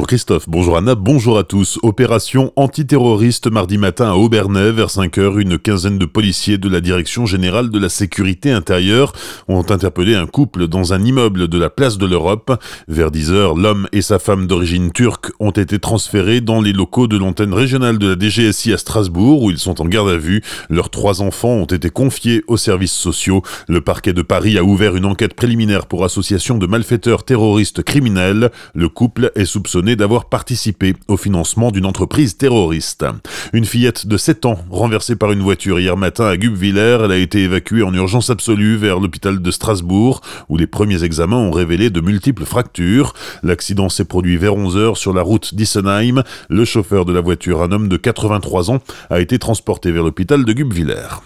[0.00, 1.78] Bonjour Christophe, bonjour Anna, bonjour à tous.
[1.82, 6.80] Opération antiterroriste mardi matin à Aubernais, vers 5 heures, une quinzaine de policiers de la
[6.80, 9.12] Direction Générale de la Sécurité Intérieure
[9.46, 12.50] ont interpellé un couple dans un immeuble de la place de l'Europe.
[12.88, 17.06] Vers 10 heures, l'homme et sa femme d'origine turque ont été transférés dans les locaux
[17.06, 20.40] de l'antenne régionale de la DGSI à Strasbourg, où ils sont en garde à vue.
[20.70, 23.42] Leurs trois enfants ont été confiés aux services sociaux.
[23.68, 28.50] Le parquet de Paris a ouvert une enquête préliminaire pour association de malfaiteurs terroristes criminels.
[28.74, 33.04] Le couple est soupçonné d'avoir participé au financement d'une entreprise terroriste.
[33.52, 37.16] Une fillette de 7 ans renversée par une voiture hier matin à Gubviller, elle a
[37.16, 41.90] été évacuée en urgence absolue vers l'hôpital de Strasbourg où les premiers examens ont révélé
[41.90, 43.14] de multiples fractures.
[43.42, 46.22] L'accident s'est produit vers 11h sur la route d'Issenheim.
[46.48, 48.78] Le chauffeur de la voiture, un homme de 83 ans,
[49.10, 51.20] a été transporté vers l'hôpital de Gubviller.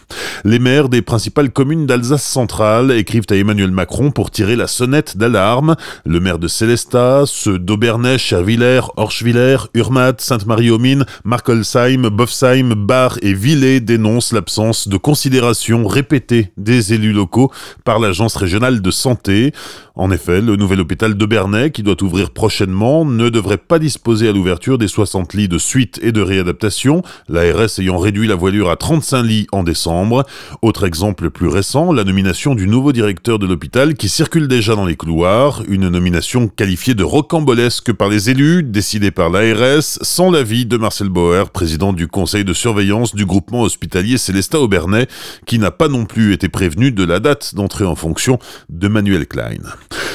[0.46, 5.16] Les maires des principales communes d'Alsace centrale écrivent à Emmanuel Macron pour tirer la sonnette
[5.16, 5.74] d'alarme.
[6.04, 13.80] Le maire de Célestat, ceux d'Aubernais, Chervillers, Orschwiller, Urmat, Sainte-Marie-aux-Mines, Markolsheim, Bofsheim, Bar et Villers
[13.80, 17.50] dénoncent l'absence de considération répétée des élus locaux
[17.84, 19.54] par l'Agence régionale de santé.
[19.97, 24.28] En effet, le nouvel hôpital de Bernay, qui doit ouvrir prochainement, ne devrait pas disposer
[24.28, 28.70] à l'ouverture des 60 lits de suite et de réadaptation, l'ARS ayant réduit la voilure
[28.70, 30.24] à 35 lits en décembre.
[30.62, 34.84] Autre exemple plus récent, la nomination du nouveau directeur de l'hôpital qui circule déjà dans
[34.84, 40.66] les couloirs, une nomination qualifiée de rocambolesque par les élus, décidée par l'ARS, sans l'avis
[40.66, 45.06] de Marcel Bauer, président du conseil de surveillance du groupement hospitalier Célestat Aubernais,
[45.46, 48.38] qui n'a pas non plus été prévenu de la date d'entrée en fonction
[48.69, 49.58] de Manuel Klein.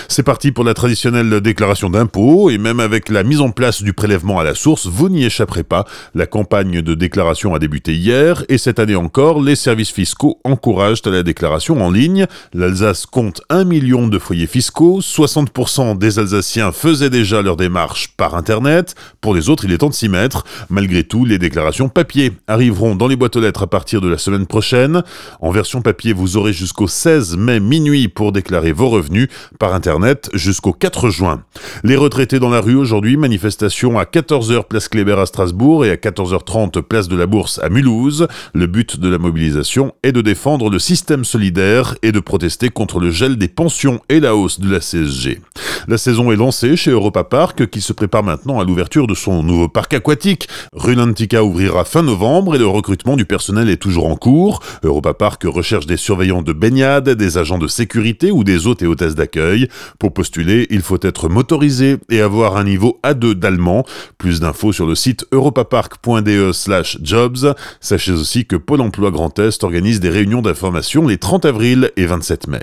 [0.08, 3.94] C'est parti pour la traditionnelle déclaration d'impôt, et même avec la mise en place du
[3.94, 5.86] prélèvement à la source, vous n'y échapperez pas.
[6.16, 10.09] La campagne de déclaration a débuté hier, et cette année encore, les services fiscaux
[10.44, 12.26] encouragent à la déclaration en ligne.
[12.54, 18.36] L'Alsace compte un million de foyers fiscaux, 60% des Alsaciens faisaient déjà leur démarche par
[18.36, 20.44] Internet, pour les autres il est temps de s'y mettre.
[20.70, 24.18] Malgré tout, les déclarations papier arriveront dans les boîtes aux lettres à partir de la
[24.18, 25.04] semaine prochaine.
[25.42, 29.28] En version papier, vous aurez jusqu'au 16 mai minuit pour déclarer vos revenus,
[29.60, 31.44] par Internet jusqu'au 4 juin.
[31.84, 35.96] Les retraités dans la rue aujourd'hui, manifestation à 14h place Kléber à Strasbourg et à
[35.96, 38.28] 14h30 place de la Bourse à Mulhouse.
[38.54, 43.00] Le but de la mobilisation est de défendre le système solidaire et de protester contre
[43.00, 45.42] le gel des pensions et la hausse de la CSG.
[45.88, 49.44] La saison est lancée chez Europa Park qui se prépare maintenant à l'ouverture de son
[49.44, 50.48] nouveau parc aquatique.
[50.74, 54.62] Runantica ouvrira fin novembre et le recrutement du personnel est toujours en cours.
[54.84, 58.88] Europa Park recherche des surveillants de baignade, des agents de sécurité ou des hôtes et
[58.88, 59.68] hôtesses d'accueil.
[59.98, 63.86] Pour postuler, il faut être motorisé et avoir un niveau A2 d'allemand.
[64.18, 67.54] Plus d'infos sur le site europapark.de slash jobs.
[67.80, 72.06] Sachez aussi que Pôle emploi Grand Est organise des réunions d'information les 30 avril et
[72.06, 72.62] 27 mai.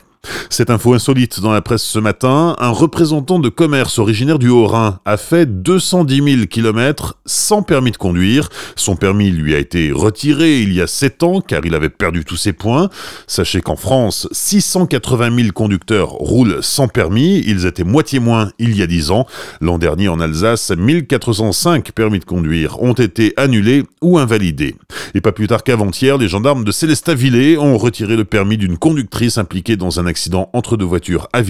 [0.51, 5.01] Cette info insolite dans la presse ce matin, un représentant de commerce originaire du Haut-Rhin
[5.05, 8.49] a fait 210 000 km sans permis de conduire.
[8.77, 12.25] Son permis lui a été retiré il y a 7 ans car il avait perdu
[12.25, 12.89] tous ses points.
[13.27, 18.83] Sachez qu'en France, 680 000 conducteurs roulent sans permis, ils étaient moitié moins il y
[18.83, 19.27] a 10 ans.
[19.61, 24.75] L'an dernier en Alsace, 1405 permis de conduire ont été annulés ou invalidés.
[25.15, 29.39] Et pas plus tard qu'avant-hier, les gendarmes de Célestat-Villers ont retiré le permis d'une conductrice
[29.39, 31.43] impliquée dans un accident entre deux voitures à.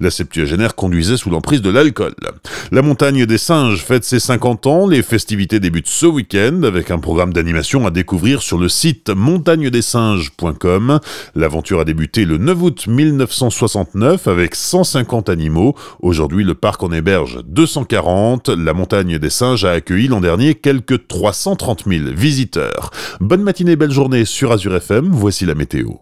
[0.00, 2.14] La septuagénaire conduisait sous l'emprise de l'alcool.
[2.72, 4.86] La montagne des singes fête ses 50 ans.
[4.86, 11.00] Les festivités débutent ce week-end avec un programme d'animation à découvrir sur le site montagnedesinges.com.
[11.34, 15.74] L'aventure a débuté le 9 août 1969 avec 150 animaux.
[16.00, 18.48] Aujourd'hui, le parc en héberge 240.
[18.48, 22.90] La montagne des singes a accueilli l'an dernier quelques 330 000 visiteurs.
[23.20, 25.08] Bonne matinée, belle journée sur Azure FM.
[25.10, 26.00] Voici la météo.